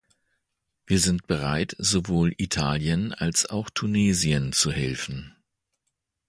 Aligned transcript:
Wir 0.87 0.97
sind 0.99 1.27
bereit, 1.27 1.75
sowohl 1.77 2.33
Italien 2.39 3.13
als 3.13 3.45
auch 3.47 3.69
Tunesien 3.69 4.51
zu 4.51 4.71
helfen. 4.71 5.35